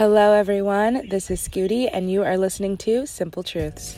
[0.00, 1.08] Hello, everyone.
[1.10, 3.94] This is Scooty, and you are listening to Simple Truths.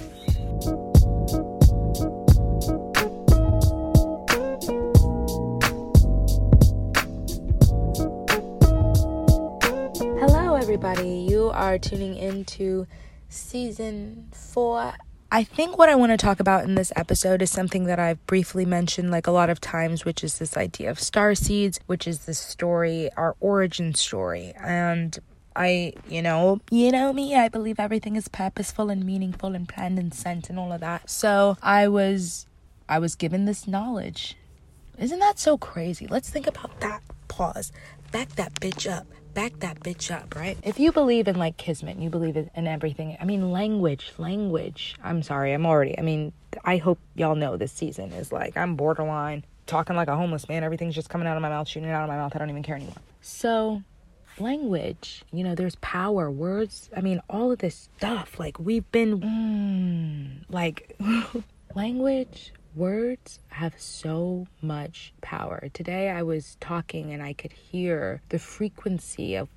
[10.18, 11.25] Hello, everybody.
[11.30, 12.89] You are tuning into
[13.29, 14.95] season four.
[15.30, 18.27] I think what I want to talk about in this episode is something that I've
[18.27, 22.09] briefly mentioned like a lot of times, which is this idea of star seeds, which
[22.09, 24.53] is the story, our origin story.
[24.59, 25.16] And
[25.55, 29.98] I, you know, you know me, I believe everything is purposeful and meaningful and planned
[29.98, 31.09] and sent and all of that.
[31.09, 32.47] So I was
[32.88, 34.37] I was given this knowledge.
[34.98, 36.06] Isn't that so crazy?
[36.06, 37.02] Let's think about that.
[37.28, 37.73] Pause.
[38.11, 39.06] Back that bitch up.
[39.34, 40.59] Back that bitch up, right?
[40.62, 43.16] If you believe in like kismet, you believe in everything.
[43.19, 44.95] I mean, language, language.
[45.03, 45.98] I'm sorry, I'm already.
[45.98, 50.16] I mean, I hope y'all know this season is like I'm borderline talking like a
[50.16, 50.64] homeless man.
[50.64, 52.33] Everything's just coming out of my mouth, shooting out of my mouth.
[52.34, 52.97] I don't even care anymore.
[53.23, 53.83] So,
[54.42, 56.91] language, you know, there's power, words.
[56.96, 58.38] I mean, all of this stuff.
[58.38, 60.97] Like we've been, mm, like,
[61.75, 65.69] language, Words have so much power.
[65.75, 69.48] Today I was talking and I could hear the frequency of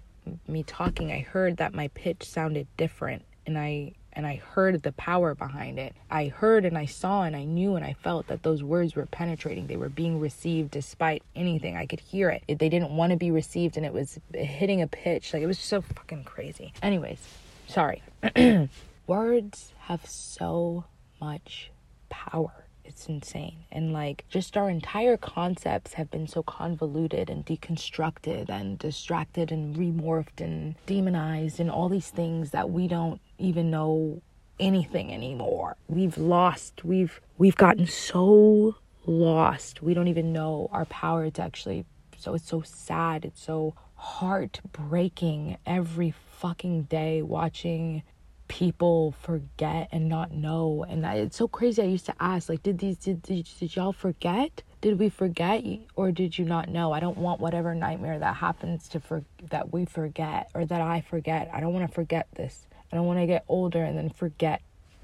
[0.49, 1.13] me talking.
[1.13, 5.77] I heard that my pitch sounded different and I and I heard the power behind
[5.77, 5.94] it.
[6.09, 9.05] I heard and I saw and I knew and I felt that those words were
[9.05, 9.67] penetrating.
[9.67, 11.75] They were being received despite anything.
[11.75, 12.44] I could hear it.
[12.47, 15.33] They didn't want to be received and it was hitting a pitch.
[15.33, 16.73] Like it was so fucking crazy.
[16.81, 17.19] Anyways,
[17.67, 18.02] sorry.
[19.07, 20.85] Words have so
[21.19, 21.72] much
[22.09, 23.66] power it's insane.
[23.72, 29.75] And like just our entire concepts have been so convoluted and deconstructed and distracted and
[29.75, 34.22] remorphed and demonized and all these things that we don't even know
[34.59, 35.75] anything anymore.
[35.88, 39.81] We've lost, we've we've gotten so lost.
[39.81, 41.86] We don't even know our power to actually
[42.17, 43.25] so it's so sad.
[43.25, 48.03] It's so heartbreaking every fucking day watching
[48.47, 50.86] people forget and not know.
[50.88, 51.81] And I, it's so crazy.
[51.81, 54.63] I used to ask like did these did, did, did y'all forget?
[54.81, 55.63] Did we forget?
[55.95, 56.91] Or did you not know?
[56.91, 61.01] I don't want whatever nightmare that happens to for that we forget or that i
[61.01, 61.50] forget.
[61.53, 64.61] I don't want to forget this don't want to get older and then forget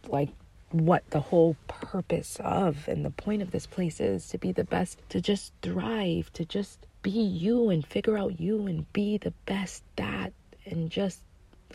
[0.08, 0.30] like
[0.72, 4.64] what the whole purpose of and the point of this place is to be the
[4.64, 9.34] best to just thrive to just be you and figure out you and be the
[9.46, 10.32] best that
[10.66, 11.22] and just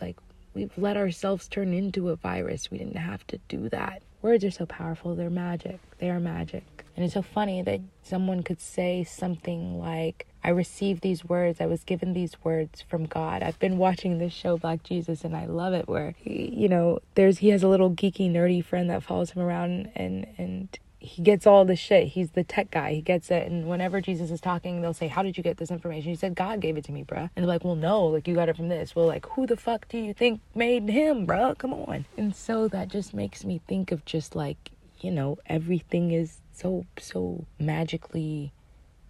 [0.01, 0.17] like
[0.57, 2.71] We've let ourselves turn into a virus.
[2.71, 4.01] We didn't have to do that.
[4.23, 5.13] Words are so powerful.
[5.13, 5.79] They're magic.
[5.99, 6.63] They are magic.
[6.95, 11.59] And it's so funny that someone could say something like, I received these words.
[11.59, 13.43] I was given these words from God.
[13.43, 16.99] I've been watching this show, Black Jesus, and I love it where, he, you know,
[17.15, 21.21] there's, he has a little geeky, nerdy friend that follows him around and, and he
[21.21, 22.09] gets all the shit.
[22.09, 22.93] He's the tech guy.
[22.93, 23.49] He gets it.
[23.49, 26.09] And whenever Jesus is talking, they'll say, How did you get this information?
[26.09, 27.29] He said, God gave it to me, bruh.
[27.35, 28.95] And they're like, Well, no, like you got it from this.
[28.95, 31.57] Well, like, who the fuck do you think made him, bruh?
[31.57, 32.05] Come on.
[32.17, 36.85] And so that just makes me think of just like, you know, everything is so,
[36.99, 38.51] so magically,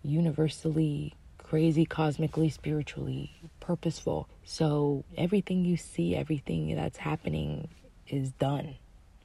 [0.07, 4.27] universally crazy, cosmically, spiritually purposeful.
[4.43, 7.69] So everything you see, everything that's happening
[8.07, 8.75] is done.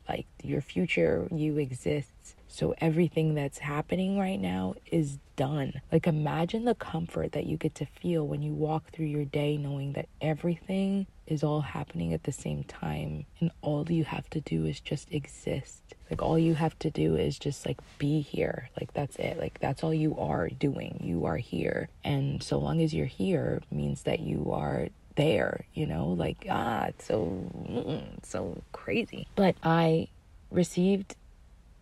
[0.09, 5.81] Like your future, you exist so everything that's happening right now is done.
[5.91, 9.56] Like imagine the comfort that you get to feel when you walk through your day
[9.56, 14.41] knowing that everything is all happening at the same time and all you have to
[14.41, 15.82] do is just exist.
[16.10, 18.69] Like all you have to do is just like be here.
[18.78, 19.38] Like that's it.
[19.38, 21.00] Like that's all you are doing.
[21.03, 21.88] You are here.
[22.04, 26.09] And so long as you're here means that you are there, you know?
[26.09, 29.26] Like ah, it's so mm, so crazy.
[29.37, 30.09] But I
[30.50, 31.16] received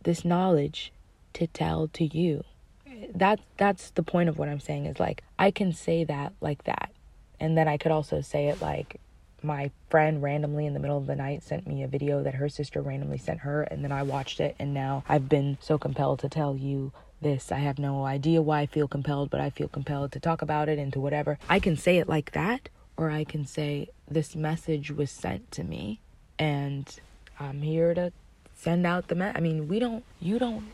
[0.03, 0.93] this knowledge
[1.35, 2.45] to tell to you.
[3.15, 6.65] That that's the point of what I'm saying is like I can say that like
[6.65, 6.91] that.
[7.39, 9.01] And then I could also say it like
[9.43, 12.49] my friend randomly in the middle of the night sent me a video that her
[12.49, 16.19] sister randomly sent her and then I watched it and now I've been so compelled
[16.21, 17.51] to tell you this.
[17.51, 20.69] I have no idea why I feel compelled, but I feel compelled to talk about
[20.69, 21.39] it and to whatever.
[21.49, 25.65] I can say it like that or I can say this message was sent to
[25.65, 26.01] me
[26.39, 26.95] and
[27.39, 28.13] I'm here to
[28.55, 30.65] send out the me- I mean, we don't you don't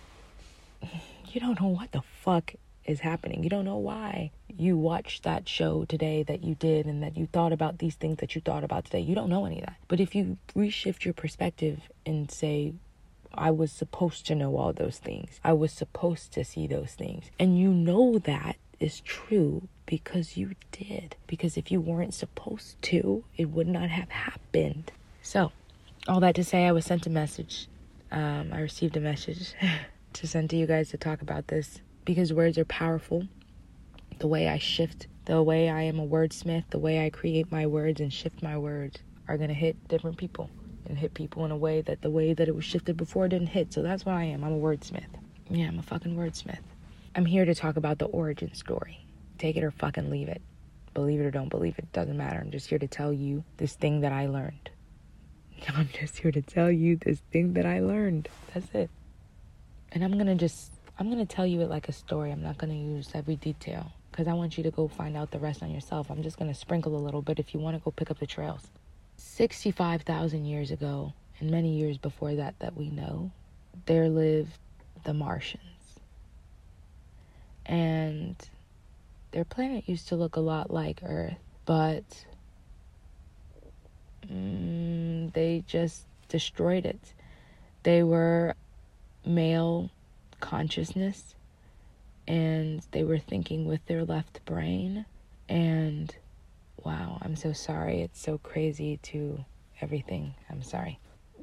[1.32, 2.54] you don't know what the fuck
[2.84, 3.42] is happening.
[3.42, 7.26] You don't know why you watched that show today that you did and that you
[7.26, 9.00] thought about these things that you thought about today.
[9.00, 9.76] You don't know any of that.
[9.88, 12.74] But if you reshift your perspective and say,
[13.34, 17.26] I was supposed to know all those things, I was supposed to see those things,
[17.38, 21.16] and you know that is true because you did.
[21.26, 24.90] Because if you weren't supposed to, it would not have happened.
[25.22, 25.52] So,
[26.08, 27.68] all that to say, I was sent a message
[28.10, 29.54] um, I received a message
[30.16, 33.26] to send to you guys to talk about this because words are powerful.
[34.18, 37.66] The way I shift The way I am a wordsmith, the way I create my
[37.66, 38.98] words and shift my words
[39.28, 40.48] are going to hit different people
[40.86, 43.48] and hit people in a way that the way that it was shifted before didn't
[43.48, 43.72] hit.
[43.72, 44.44] So that's what I am.
[44.44, 45.02] I'm a wordsmith.
[45.50, 46.62] Yeah, I'm a fucking wordsmith.
[47.14, 49.04] I'm here to talk about the origin story.
[49.38, 50.42] Take it or fucking leave it.
[50.94, 52.38] Believe it or don't believe it, doesn't matter.
[52.38, 54.70] I'm just here to tell you this thing that I learned.
[55.74, 58.28] I'm just here to tell you this thing that I learned.
[58.54, 58.90] That's it.
[59.96, 62.30] And I'm going to just, I'm going to tell you it like a story.
[62.30, 65.30] I'm not going to use every detail because I want you to go find out
[65.30, 66.10] the rest on yourself.
[66.10, 68.18] I'm just going to sprinkle a little bit if you want to go pick up
[68.18, 68.60] the trails.
[69.16, 73.30] 65,000 years ago, and many years before that, that we know,
[73.86, 74.58] there lived
[75.04, 75.62] the Martians.
[77.64, 78.36] And
[79.30, 82.26] their planet used to look a lot like Earth, but
[84.30, 87.14] mm, they just destroyed it.
[87.82, 88.54] They were
[89.26, 89.90] male
[90.40, 91.34] consciousness
[92.28, 95.04] and they were thinking with their left brain
[95.48, 96.14] and
[96.84, 98.02] wow i'm so sorry.
[98.02, 99.44] It's so crazy to
[99.80, 100.34] everything.
[100.50, 100.98] I'm sorry.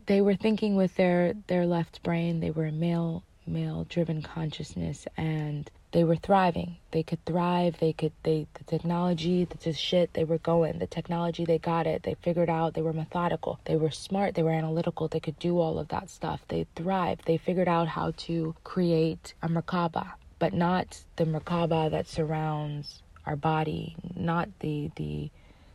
[0.06, 2.40] They were thinking with their their left brain.
[2.40, 6.78] They were male male driven consciousness and they were thriving.
[6.92, 7.78] They could thrive.
[7.80, 10.80] They could they the technology the, the shit they were going.
[10.80, 12.04] The technology they got it.
[12.04, 13.60] They figured out they were methodical.
[13.66, 14.36] They were smart.
[14.36, 15.08] They were analytical.
[15.08, 16.42] They could do all of that stuff.
[16.50, 17.26] They thrived.
[17.26, 20.14] They figured out how to create a merkaba
[20.44, 25.30] but not the merkaba that surrounds our body not the the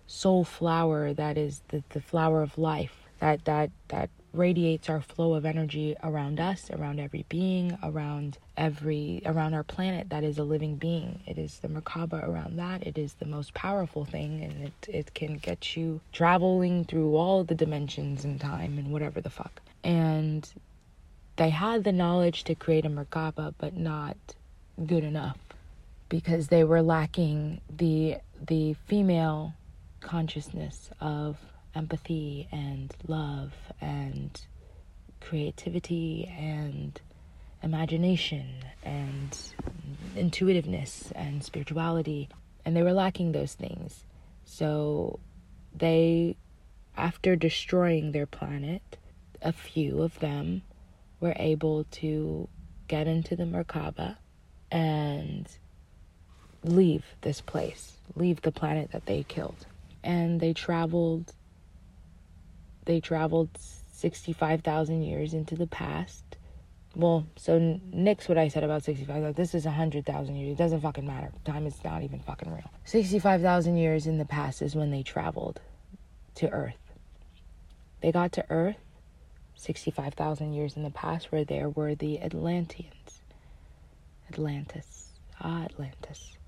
[0.07, 5.35] soul flower that is the, the flower of life that that that radiates our flow
[5.35, 10.45] of energy around us, around every being, around every around our planet that is a
[10.45, 11.21] living being.
[11.27, 12.87] It is the Merkaba around that.
[12.87, 17.45] It is the most powerful thing and it it can get you traveling through all
[17.45, 19.61] the dimensions and time and whatever the fuck.
[19.83, 20.49] And
[21.37, 24.17] they had the knowledge to create a Merkaba but not
[24.87, 25.39] good enough
[26.09, 28.17] because they were lacking the
[28.47, 29.55] the female
[30.01, 31.37] consciousness of
[31.75, 34.41] empathy and love and
[35.21, 37.01] creativity and
[37.63, 38.47] imagination
[38.85, 39.37] and
[40.17, 42.29] intuitiveness and spirituality.
[42.65, 44.05] And they were lacking those things.
[44.45, 45.21] So
[45.75, 46.37] they,
[46.97, 48.97] after destroying their planet,
[49.43, 50.63] a few of them
[51.21, 52.49] were able to
[52.87, 54.17] get into the Merkaba
[54.71, 55.49] and
[56.65, 59.67] leave this place, leave the planet that they killed.
[60.03, 61.33] And they traveled
[62.89, 63.51] they traveled
[63.93, 66.25] 65,000 years into the past.
[66.97, 69.35] Well, so nix what I said about 65.
[69.37, 70.53] This is 100,000 years.
[70.53, 71.31] It doesn't fucking matter.
[71.45, 72.71] Time is not even fucking real.
[72.87, 75.61] 65,000 years in the past is when they traveled
[76.37, 76.95] to Earth.
[78.01, 78.79] They got to Earth
[79.55, 83.21] 65,000 years in the past where there were the Atlanteans.
[84.33, 85.13] Atlantis.
[85.43, 86.39] Ah, Atlantis.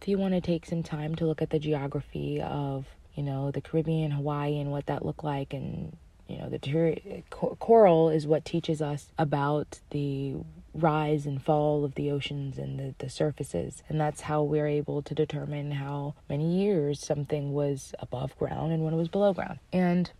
[0.00, 3.50] If you want to take some time to look at the geography of you know,
[3.50, 5.52] the Caribbean, Hawaii, and what that looked like.
[5.52, 5.96] And,
[6.28, 10.36] you know, the ter- coral is what teaches us about the
[10.74, 13.82] rise and fall of the oceans and the, the surfaces.
[13.88, 18.84] And that's how we're able to determine how many years something was above ground and
[18.84, 19.58] when it was below ground.
[19.72, 20.10] And,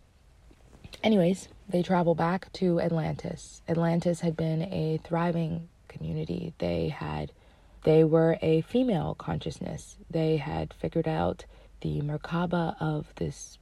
[1.02, 3.62] anyways, they travel back to Atlantis.
[3.68, 6.52] Atlantis had been a thriving community.
[6.58, 7.32] They had
[7.84, 9.96] they were a female consciousness.
[10.08, 11.44] They had figured out
[11.82, 13.58] the Merkaba of this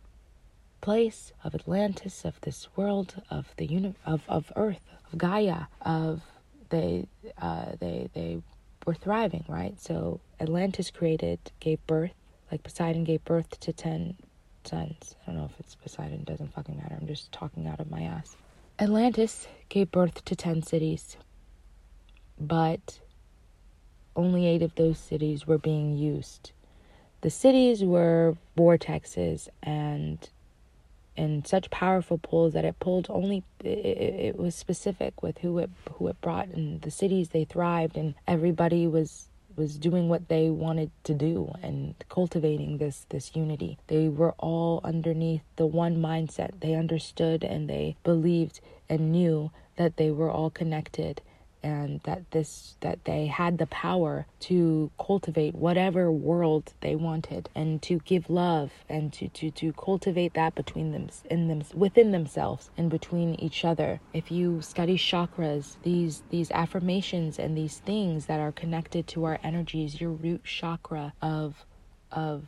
[0.81, 6.23] place, of Atlantis, of this world, of the uni- of, of Earth, of Gaia, of
[6.69, 7.07] they
[7.39, 8.43] uh, they they
[8.87, 9.79] were thriving, right?
[9.81, 12.13] So Atlantis created, gave birth,
[12.51, 14.17] like Poseidon gave birth to ten
[14.65, 15.17] sons.
[15.23, 16.97] I don't know if it's Poseidon, doesn't fucking matter.
[17.01, 18.37] I'm just talking out of my ass.
[18.79, 21.17] Atlantis gave birth to ten cities,
[22.39, 23.01] but
[24.15, 26.53] only eight of those cities were being used
[27.21, 30.31] the cities were vortexes and
[31.17, 35.71] and such powerful pulls that it pulled only it, it, was specific with who it
[35.95, 40.49] who it brought and the cities they thrived and everybody was was doing what they
[40.49, 43.79] wanted to do and cultivating this this unity.
[43.89, 46.61] They were all underneath the one mindset.
[46.61, 51.21] They understood and they believed and knew that they were all connected
[51.63, 57.83] and that this that they had the power to cultivate whatever world they wanted and
[57.83, 62.71] to give love and to to to cultivate that between them in them within themselves
[62.77, 64.01] and between each other.
[64.13, 69.39] If you study chakras these these affirmations and these things that are connected to our
[69.43, 71.65] energies your root chakra of
[72.13, 72.45] of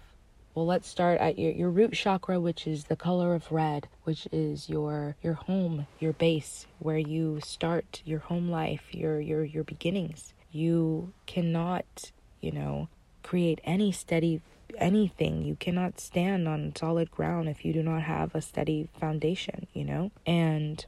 [0.55, 4.29] well, let's start at your, your root chakra, which is the color of red, which
[4.31, 9.65] is your your home, your base, where you start your home life, your your your
[9.65, 10.35] beginnings.
[10.51, 12.89] You cannot, you know,
[13.23, 14.43] create any steady
[14.77, 15.43] anything.
[15.43, 19.85] You cannot stand on solid ground if you do not have a steady foundation, you
[19.85, 20.11] know?
[20.27, 20.85] And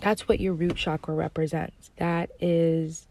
[0.00, 1.90] that's what your root chakra represents.
[1.96, 3.06] That is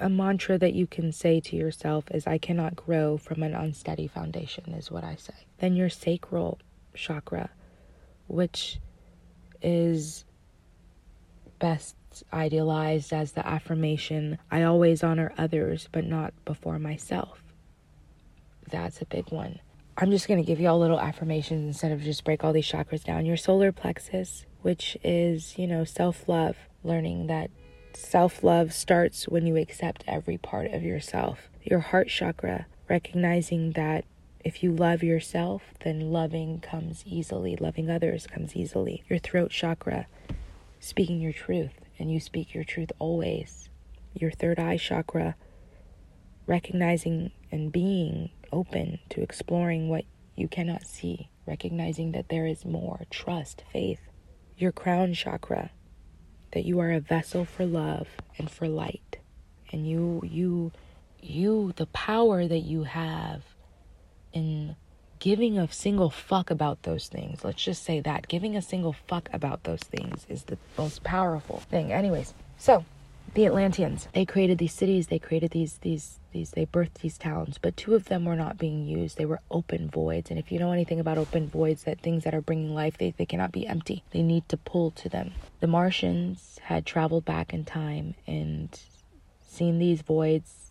[0.00, 4.06] a mantra that you can say to yourself is I cannot grow from an unsteady
[4.06, 5.34] foundation is what I say.
[5.58, 6.58] Then your sacral
[6.94, 7.50] chakra,
[8.26, 8.78] which
[9.62, 10.24] is
[11.58, 11.96] best
[12.32, 17.42] idealized as the affirmation I always honor others but not before myself.
[18.70, 19.60] That's a big one.
[19.96, 22.68] I'm just going to give you all little affirmations instead of just break all these
[22.70, 23.26] chakras down.
[23.26, 27.50] Your solar plexus, which is, you know, self love, learning that
[27.96, 31.48] self love starts when you accept every part of yourself.
[31.62, 34.04] Your heart chakra, recognizing that
[34.44, 39.02] if you love yourself, then loving comes easily, loving others comes easily.
[39.08, 40.06] Your throat chakra,
[40.80, 43.70] speaking your truth, and you speak your truth always.
[44.12, 45.34] Your third eye chakra,
[46.46, 50.04] recognizing and being open to exploring what
[50.36, 54.00] you cannot see, recognizing that there is more, trust, faith.
[54.56, 55.70] Your crown chakra,
[56.54, 58.08] that you are a vessel for love
[58.38, 59.18] and for light.
[59.70, 60.72] And you, you,
[61.20, 63.42] you, the power that you have
[64.32, 64.76] in
[65.18, 67.44] giving a single fuck about those things.
[67.44, 68.28] Let's just say that.
[68.28, 71.92] Giving a single fuck about those things is the most powerful thing.
[71.92, 72.84] Anyways, so
[73.34, 77.56] the Atlanteans, they created these cities, they created these these these they birthed these towns,
[77.56, 79.16] but two of them were not being used.
[79.16, 80.28] They were open voids.
[80.28, 83.14] And if you know anything about open voids, that things that are bringing life, they,
[83.16, 84.04] they cannot be empty.
[84.10, 85.32] They need to pull to them.
[85.60, 88.78] The Martians had traveled back in time and
[89.46, 90.64] seen these voids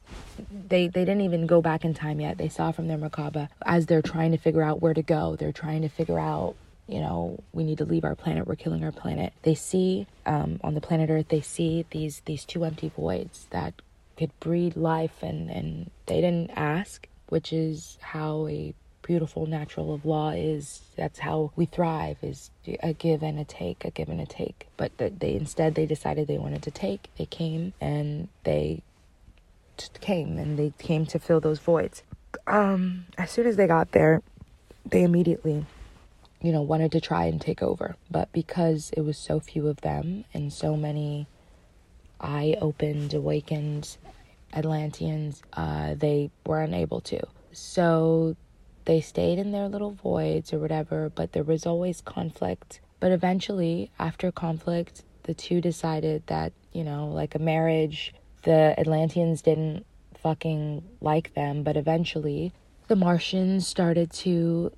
[0.67, 2.37] they they didn't even go back in time yet.
[2.37, 5.35] They saw from their Merkaba as they're trying to figure out where to go.
[5.35, 6.55] They're trying to figure out,
[6.87, 8.47] you know, we need to leave our planet.
[8.47, 9.33] We're killing our planet.
[9.43, 11.29] They see um, on the planet Earth.
[11.29, 13.73] They see these these two empty voids that
[14.17, 20.05] could breed life, and and they didn't ask, which is how a beautiful natural of
[20.05, 22.49] law is that's how we thrive is
[22.81, 25.85] a give and a take a give and a take but that they instead they
[25.85, 28.81] decided they wanted to take they came and they
[30.01, 32.03] came and they came to fill those voids.
[32.47, 34.21] Um, as soon as they got there,
[34.85, 35.65] they immediately,
[36.41, 37.95] you know, wanted to try and take over.
[38.11, 41.27] But because it was so few of them and so many
[42.23, 43.97] eye opened, awakened
[44.53, 47.19] Atlanteans, uh, they were unable to.
[47.51, 48.35] So
[48.85, 52.79] they stayed in their little voids or whatever, but there was always conflict.
[52.99, 58.13] But eventually, after conflict, the two decided that, you know, like a marriage
[58.43, 59.85] the Atlanteans didn't
[60.21, 62.53] fucking like them, but eventually
[62.87, 64.71] the Martians started to,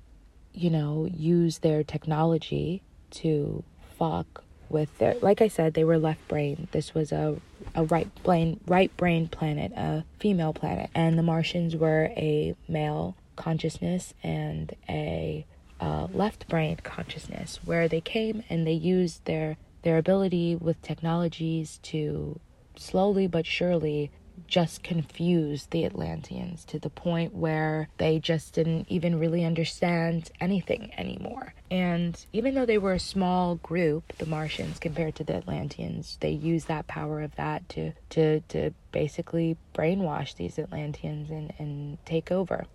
[0.52, 3.62] you know, use their technology to
[3.98, 6.68] fuck with their like I said, they were left brain.
[6.72, 7.36] This was a
[7.74, 10.90] a right brain right brain planet, a female planet.
[10.94, 15.46] And the Martians were a male consciousness and a
[15.80, 21.78] uh, left brain consciousness where they came and they used their their ability with technologies
[21.82, 22.40] to
[22.76, 24.10] slowly but surely
[24.46, 30.92] just confused the Atlanteans to the point where they just didn't even really understand anything
[30.96, 31.54] anymore.
[31.70, 36.30] And even though they were a small group, the Martians compared to the Atlanteans, they
[36.30, 42.30] used that power of that to to to basically brainwash these Atlanteans and, and take
[42.30, 42.66] over.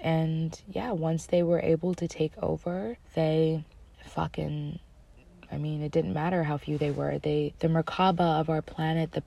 [0.00, 3.64] And yeah, once they were able to take over, they
[4.06, 4.80] fucking
[5.50, 7.18] I mean, it didn't matter how few they were.
[7.18, 9.22] They, the Merkaba of our planet, the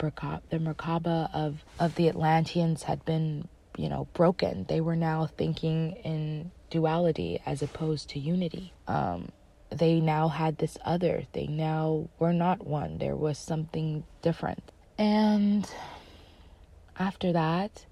[0.49, 3.47] the Merkaba of of the Atlanteans had been,
[3.77, 4.65] you know, broken.
[4.69, 8.73] They were now thinking in duality as opposed to unity.
[8.87, 9.31] Um,
[9.69, 11.23] they now had this other.
[11.33, 12.97] They now were not one.
[12.97, 14.71] There was something different.
[14.97, 15.67] And
[16.99, 17.85] after that,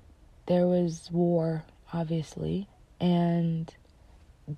[0.45, 2.67] there was war, obviously,
[2.99, 3.73] and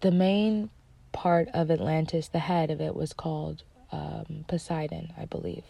[0.01, 0.69] the main
[1.11, 5.63] part of Atlantis, the head of it was called um, Poseidon, I believe.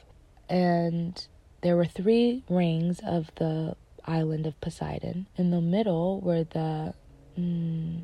[0.50, 1.26] And
[1.62, 5.28] there were three rings of the island of Poseidon.
[5.38, 6.94] In the middle were the
[7.38, 8.02] mm,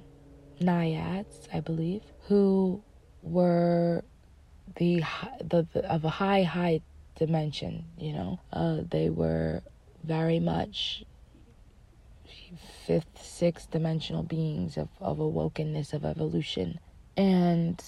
[0.59, 2.81] naiads, I believe, who
[3.23, 4.03] were
[4.75, 5.03] the,
[5.41, 6.81] the, the of a high high
[7.15, 7.85] dimension.
[7.97, 9.61] You know, uh, they were
[10.03, 11.03] very much
[12.85, 16.79] fifth, sixth dimensional beings of, of awokenness, of evolution.
[17.17, 17.83] And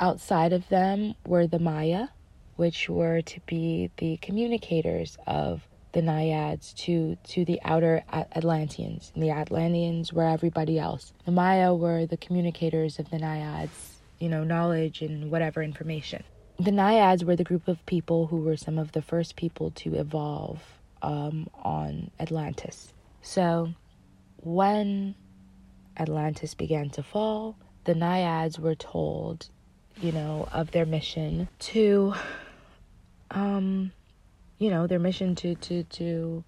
[0.00, 2.08] outside of them were the Maya,
[2.56, 9.12] which were to be the communicators of the Naiads to, to the outer Atlanteans.
[9.14, 11.12] And the Atlanteans were everybody else.
[11.24, 16.24] The Maya were the communicators of the Naiads, you know, knowledge and whatever information.
[16.58, 19.94] The Naiads were the group of people who were some of the first people to
[19.94, 20.60] evolve
[21.02, 22.92] um, on Atlantis.
[23.22, 23.72] So
[24.42, 25.14] when
[25.98, 29.48] Atlantis began to fall, the naiads were told,
[30.00, 32.14] you know, of their mission to,
[33.30, 33.92] um,
[34.58, 36.44] you know, their mission to to to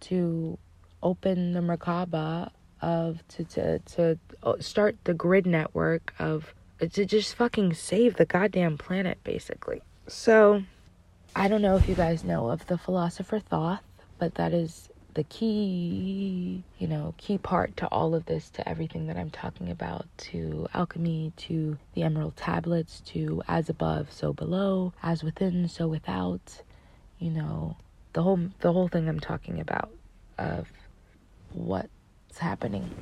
[0.00, 0.58] to
[1.02, 2.50] open the Merkaba
[2.82, 8.26] of to to to uh, start the grid network of to just fucking save the
[8.26, 9.82] goddamn planet, basically.
[10.06, 10.62] So,
[11.34, 13.80] I don't know if you guys know of the philosopher Thoth,
[14.18, 19.06] but that is the key, you know, key part to all of this, to everything
[19.06, 24.92] that I'm talking about, to alchemy, to the emerald tablets, to as above, so below,
[25.02, 26.62] as within, so without,
[27.18, 27.76] you know,
[28.12, 29.90] the whole the whole thing I'm talking about
[30.38, 30.68] of
[31.52, 32.92] what's happening,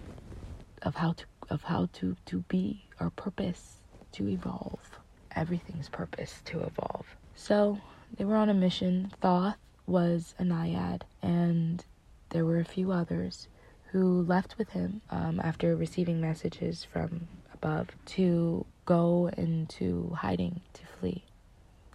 [0.82, 3.80] of how to of how to to be, our purpose
[4.12, 4.98] to evolve.
[5.34, 7.16] Everything's purpose to evolve.
[7.34, 7.78] So
[8.16, 9.12] they were on a mission.
[9.20, 11.84] Thoth was a naiad, and
[12.30, 13.48] there were a few others
[13.92, 20.82] who left with him um, after receiving messages from above to go into hiding, to
[20.98, 21.24] flee.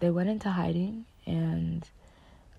[0.00, 1.88] They went into hiding, and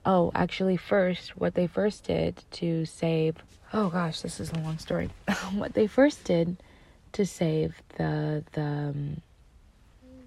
[0.05, 3.35] oh, actually, first, what they first did to save
[3.75, 5.09] oh gosh, this is a long story.
[5.53, 6.57] what they first did
[7.11, 9.21] to save the the um,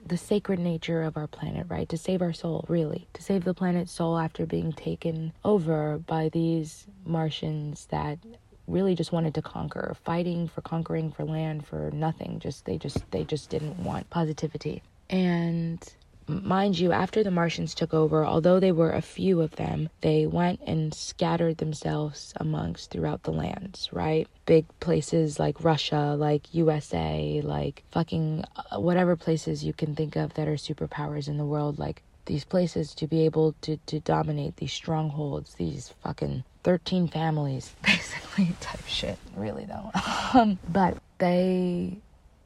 [0.08, 1.88] the sacred nature of our planet, right?
[1.88, 3.06] To save our soul, really.
[3.14, 8.18] To save the planet's soul after being taken over by these Martians that
[8.66, 12.38] really just wanted to conquer, fighting for conquering for land for nothing.
[12.38, 14.82] Just they just they just didn't want positivity.
[15.10, 15.80] And
[16.28, 20.26] mind you, after the Martians took over, although they were a few of them, they
[20.26, 24.28] went and scattered themselves amongst throughout the lands, right?
[24.46, 30.34] Big places like Russia, like USA, like fucking uh, whatever places you can think of
[30.34, 34.56] that are superpowers in the world, like these places to be able to, to dominate
[34.56, 39.90] these strongholds, these fucking 13 families, basically type shit, really though.
[40.34, 41.96] Um, but they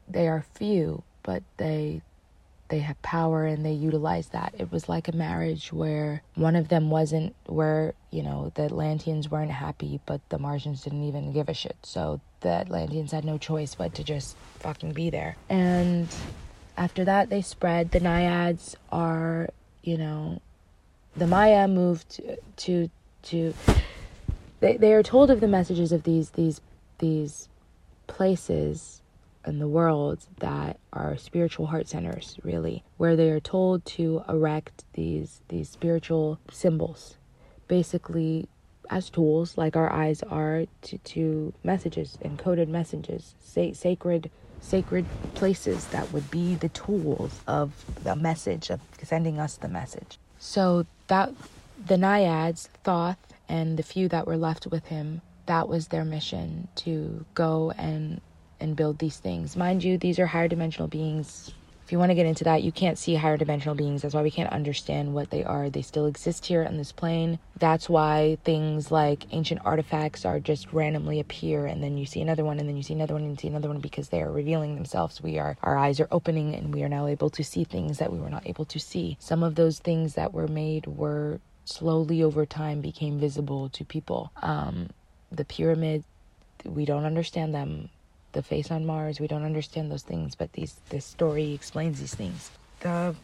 [0.07, 2.01] they are few, but they
[2.73, 4.51] they have power and they utilize that.
[4.57, 9.29] It was like a marriage where one of them wasn't, where, you know, the Atlanteans
[9.29, 11.77] weren't happy, but the Martians didn't even give a shit.
[11.83, 15.35] So the Atlanteans had no choice but to just fucking be there.
[15.49, 16.07] And
[16.75, 17.91] after that, they spread.
[17.91, 19.49] The Naiads are,
[19.83, 20.41] you know,
[21.15, 22.21] the Maya moved
[22.57, 22.89] to,
[23.21, 23.53] to,
[24.61, 26.59] they, they are told of the messages of these, these,
[26.97, 27.49] these
[28.07, 29.02] places
[29.45, 34.83] in the world that are spiritual heart centers really where they are told to erect
[34.93, 37.17] these these spiritual symbols
[37.67, 38.47] basically
[38.89, 44.29] as tools like our eyes are to, to messages encoded messages say sacred
[44.63, 50.17] sacred places that would be the tools of the message of sending us the message.
[50.39, 51.31] So that
[51.85, 53.17] the naiads thoth
[53.49, 58.21] and the few that were left with him that was their mission to go and
[58.63, 59.55] and build these things.
[59.55, 61.51] Mind you, these are higher dimensional beings.
[61.85, 64.01] If you want to get into that, you can't see higher dimensional beings.
[64.01, 65.69] That's why we can't understand what they are.
[65.69, 67.39] They still exist here on this plane.
[67.59, 72.45] That's why things like ancient artifacts are just randomly appear and then you see another
[72.45, 74.75] one and then you see another one and see another one because they are revealing
[74.75, 75.21] themselves.
[75.21, 78.13] We are our eyes are opening and we are now able to see things that
[78.13, 79.17] we were not able to see.
[79.19, 84.31] Some of those things that were made were slowly over time became visible to people.
[84.41, 84.89] Um,
[85.31, 86.05] the pyramid,
[86.63, 87.89] we don't understand them
[88.33, 89.19] the face on Mars.
[89.19, 92.51] We don't understand those things, but these this story explains these things.
[92.81, 93.15] The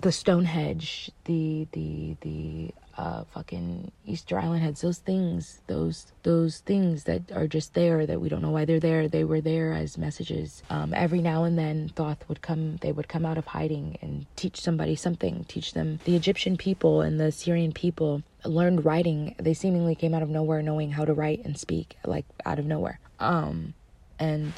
[0.00, 7.04] the Stonehenge, the the the uh, fucking Easter Island heads, those things, those those things
[7.04, 9.08] that are just there that we don't know why they're there.
[9.08, 10.62] They were there as messages.
[10.68, 12.76] Um, every now and then, Thoth would come.
[12.76, 15.44] They would come out of hiding and teach somebody something.
[15.48, 16.00] Teach them.
[16.04, 19.34] The Egyptian people and the Syrian people learned writing.
[19.38, 22.66] They seemingly came out of nowhere, knowing how to write and speak, like out of
[22.66, 22.98] nowhere.
[23.20, 23.74] Um,
[24.18, 24.52] and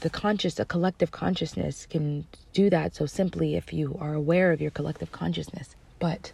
[0.00, 4.60] the conscious, a collective consciousness can do that so simply if you are aware of
[4.60, 5.74] your collective consciousness.
[5.98, 6.32] But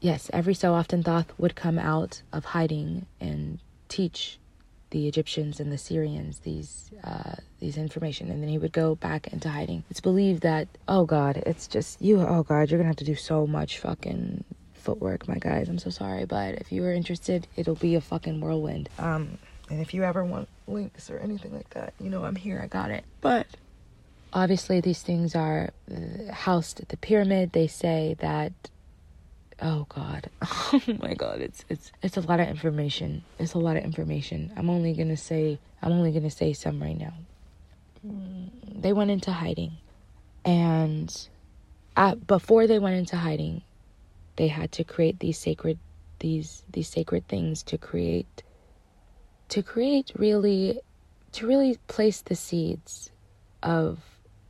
[0.00, 4.38] yes, every so often Thoth would come out of hiding and teach
[4.90, 9.28] the Egyptians and the Syrians these uh, these information, and then he would go back
[9.32, 9.84] into hiding.
[9.90, 12.20] It's believed that oh god, it's just you.
[12.20, 14.44] Oh god, you're gonna have to do so much fucking
[14.74, 15.68] footwork, my guys.
[15.68, 18.88] I'm so sorry, but if you are interested, it'll be a fucking whirlwind.
[18.98, 19.38] Um,
[19.70, 22.60] and if you ever want links or anything like that, you know I'm here.
[22.62, 23.04] I got it.
[23.20, 23.46] But
[24.32, 27.52] obviously, these things are uh, housed at the pyramid.
[27.52, 28.52] They say that.
[29.62, 30.28] Oh God!
[30.72, 31.40] Oh my God!
[31.40, 33.24] It's it's it's a lot of information.
[33.38, 34.52] It's a lot of information.
[34.56, 37.12] I'm only gonna say I'm only gonna say some right now.
[38.06, 38.50] Mm,
[38.82, 39.72] they went into hiding,
[40.44, 41.28] and
[41.96, 43.62] at, before they went into hiding,
[44.36, 45.78] they had to create these sacred
[46.20, 48.42] these these sacred things to create
[49.50, 50.80] to create really
[51.32, 53.10] to really place the seeds
[53.62, 53.98] of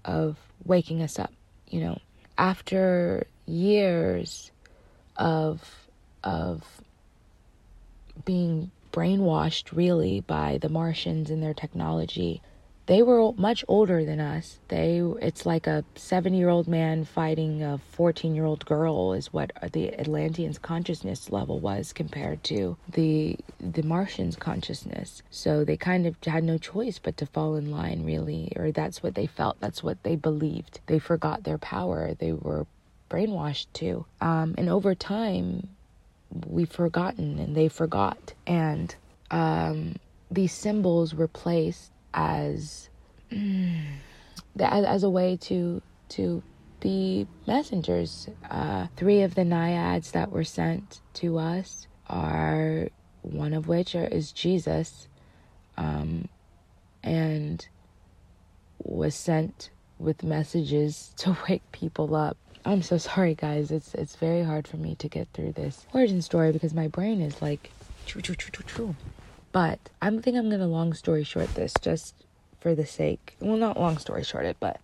[0.05, 1.33] of waking us up,
[1.69, 1.99] you know.
[2.39, 4.51] After years
[5.17, 5.89] of
[6.25, 6.63] of
[8.25, 12.43] being brainwashed really by the Martians and their technology
[12.91, 14.59] they were much older than us.
[14.67, 21.31] They it's like a 7-year-old man fighting a 14-year-old girl is what the Atlanteans consciousness
[21.31, 25.23] level was compared to the the Martians consciousness.
[25.31, 29.05] So they kind of had no choice but to fall in line really or that's
[29.05, 30.81] what they felt, that's what they believed.
[30.87, 32.15] They forgot their power.
[32.15, 32.67] They were
[33.09, 34.05] brainwashed too.
[34.21, 35.69] Um, and over time
[36.45, 38.97] we've forgotten and they forgot and
[39.31, 39.95] um,
[40.29, 41.93] these symbols were placed
[44.61, 46.43] as as a way to to
[46.81, 48.29] be messengers.
[48.51, 52.89] Uh, three of the naiads that were sent to us are
[53.23, 55.07] one of which are, is Jesus,
[55.77, 56.29] um,
[57.03, 57.69] and
[58.83, 62.37] was sent with messages to wake people up.
[62.65, 63.71] I'm so sorry, guys.
[63.71, 67.23] It's it's very hard for me to get through this origin story because my brain
[67.23, 67.71] is like,
[68.05, 68.97] choo choo choo choo choo.
[69.53, 72.15] But I think I'm gonna long story short this just
[72.61, 74.81] for the sake, well, not long story short it, but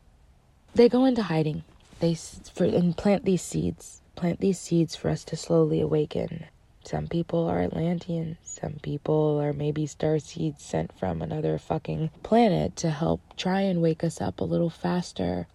[0.75, 1.63] they go into hiding.
[2.01, 6.47] They for and plant these seeds, plant these seeds for us to slowly awaken.
[6.85, 8.37] Some people are Atlanteans.
[8.45, 13.83] Some people are maybe star seeds sent from another fucking planet to help try and
[13.83, 15.49] wake us up a little faster.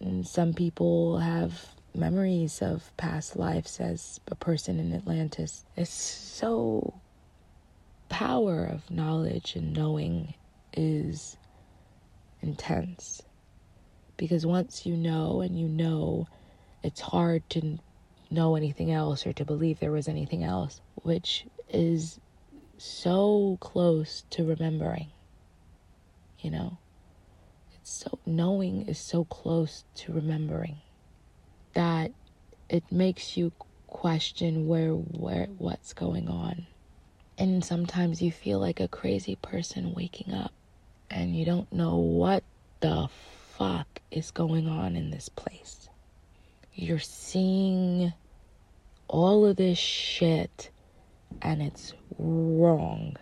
[0.00, 5.64] And some people have memories of past lives as a person in Atlantis.
[5.76, 6.94] It's so
[8.08, 10.34] power of knowledge and knowing
[10.72, 11.36] is
[12.40, 13.22] intense.
[14.16, 16.26] Because once you know and you know,
[16.82, 17.78] it's hard to
[18.30, 22.20] know anything else or to believe there was anything else, which is
[22.76, 25.08] so close to remembering.
[26.40, 26.78] You know?
[27.74, 30.76] It's so knowing is so close to remembering
[31.74, 32.12] that
[32.68, 33.52] it makes you
[33.86, 36.66] question where where what's going on.
[37.38, 40.52] And sometimes you feel like a crazy person waking up
[41.08, 42.42] and you don't know what
[42.80, 43.08] the
[43.56, 45.88] fuck is going on in this place.
[46.74, 48.12] You're seeing
[49.06, 50.70] all of this shit
[51.40, 53.16] and it's wrong.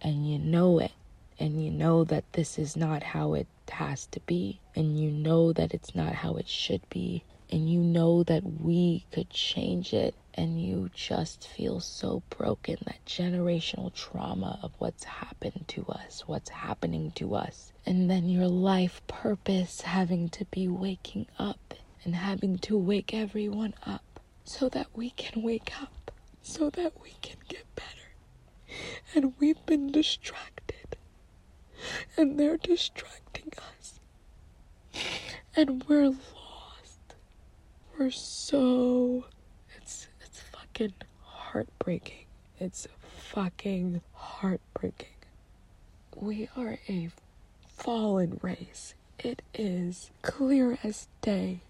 [0.00, 0.92] And you know it.
[1.38, 4.58] And you know that this is not how it has to be.
[4.74, 7.22] And you know that it's not how it should be
[7.52, 13.04] and you know that we could change it and you just feel so broken that
[13.04, 19.02] generational trauma of what's happened to us, what's happening to us, and then your life
[19.06, 25.10] purpose having to be waking up and having to wake everyone up so that we
[25.10, 26.10] can wake up,
[26.40, 27.88] so that we can get better.
[29.14, 30.96] And we've been distracted,
[32.16, 34.00] and they're distracting us,
[35.54, 36.41] and we're lost.
[38.02, 39.26] We're so
[39.76, 42.26] it's it's fucking heartbreaking.
[42.58, 45.20] It's fucking heartbreaking.
[46.16, 47.10] We are a
[47.68, 48.96] fallen race.
[49.20, 51.60] It is clear as day.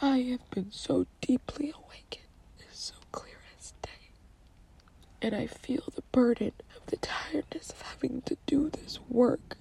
[0.00, 2.24] I have been so deeply awakened.
[2.60, 4.14] It's so clear as day.
[5.20, 9.58] And I feel the burden of the tiredness of having to do this work.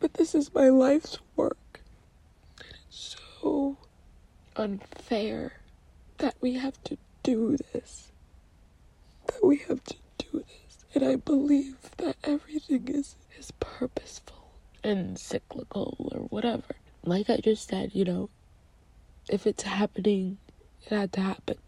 [0.00, 1.80] But this is my life's work.
[2.58, 3.78] And it's so
[4.56, 5.54] unfair
[6.18, 8.12] that we have to do this.
[9.26, 10.84] That we have to do this.
[10.94, 16.76] And I believe that everything is, is purposeful and cyclical or whatever.
[17.04, 18.30] Like I just said, you know,
[19.28, 20.38] if it's happening,
[20.86, 21.58] it had to happen.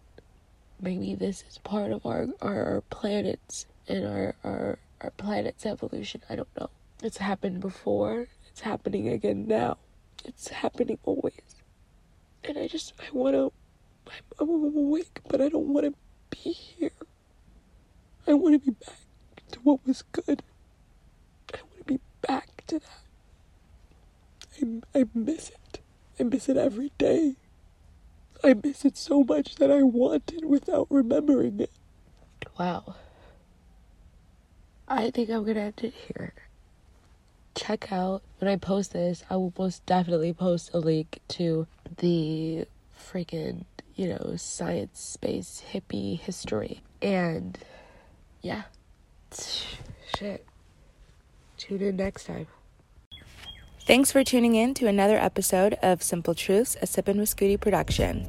[0.81, 6.23] Maybe this is part of our, our, our planets and our, our, our planet's evolution.
[6.29, 6.71] I don't know.
[7.03, 8.29] It's happened before.
[8.51, 9.79] It's happening again now.
[10.25, 11.56] It's happening always.
[12.47, 13.53] And I just, I want to
[14.41, 15.95] I'm, I'm awake, but I don't want to
[16.31, 16.91] be here.
[18.27, 18.99] I want to be back
[19.53, 20.43] to what was good.
[21.55, 23.01] I want to be back to that.
[24.95, 25.81] I, I miss it.
[26.19, 27.37] I miss it every day.
[28.43, 31.71] I miss it so much that I want it without remembering it.
[32.59, 32.97] Wow.
[34.89, 36.35] I think I'm gonna end it here.
[37.57, 41.67] Check out when I post this, I will most definitely post a link to
[41.99, 42.67] the
[42.97, 43.65] freaking
[43.97, 46.83] you know, science, space, hippie history.
[47.03, 47.59] And
[48.43, 48.65] yeah,
[50.17, 50.47] shit.
[51.57, 52.47] Tune in next time.
[53.87, 58.29] Thanks for tuning in to another episode of Simple Truths, a Sippin' with Scooty production.